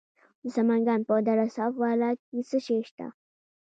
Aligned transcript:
د 0.41 0.43
سمنګان 0.55 1.01
په 1.07 1.13
دره 1.27 1.45
صوف 1.55 1.73
بالا 1.81 2.11
کې 2.21 2.37
څه 2.49 2.57
شی 2.65 2.77
شته؟ 2.87 3.07